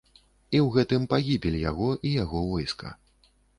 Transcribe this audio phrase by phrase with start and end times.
[0.11, 2.97] І ў гэтым пагібель яго і яго войска.